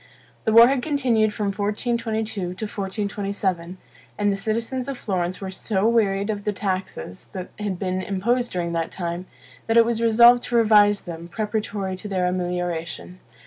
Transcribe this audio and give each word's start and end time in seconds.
The 0.45 0.51
war 0.51 0.67
had 0.67 0.81
continued 0.81 1.31
from 1.31 1.49
1422 1.53 2.41
to 2.41 2.47
1427, 2.47 3.77
and 4.17 4.33
the 4.33 4.35
citizens 4.35 4.89
of 4.89 4.97
Florence 4.97 5.39
were 5.39 5.51
so 5.51 5.87
wearied 5.87 6.31
of 6.31 6.43
the 6.43 6.51
taxes 6.51 7.27
that 7.33 7.49
had 7.59 7.77
been 7.77 8.01
imposed 8.01 8.51
during 8.51 8.71
that 8.73 8.89
time, 8.89 9.27
that 9.67 9.77
it 9.77 9.85
was 9.85 10.01
resolved 10.01 10.41
to 10.45 10.55
revise 10.55 11.01
them, 11.01 11.27
preparatory 11.27 11.95
to 11.97 12.07
their 12.07 12.25
amelioration. 12.25 13.19